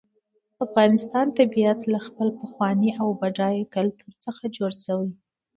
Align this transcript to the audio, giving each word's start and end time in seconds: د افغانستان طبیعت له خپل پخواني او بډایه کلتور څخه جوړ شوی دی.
د 0.55 0.57
افغانستان 0.67 1.25
طبیعت 1.39 1.79
له 1.93 1.99
خپل 2.07 2.27
پخواني 2.39 2.91
او 3.01 3.07
بډایه 3.21 3.65
کلتور 3.75 4.11
څخه 4.25 4.41
جوړ 4.57 4.71
شوی 4.85 5.05
دی. 5.15 5.19